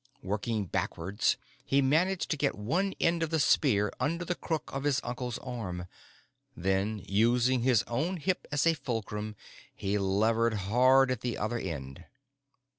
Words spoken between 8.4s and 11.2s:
as a fulcrum, he levered hard